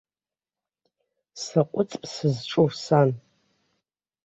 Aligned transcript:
Саҟәыҵп 1.43 2.03
сызҿу, 2.13 2.67
сан? 2.83 3.09